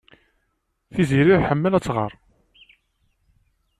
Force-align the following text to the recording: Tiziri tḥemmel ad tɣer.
Tiziri 0.93 1.35
tḥemmel 1.41 1.73
ad 1.77 1.83
tɣer. 1.83 2.11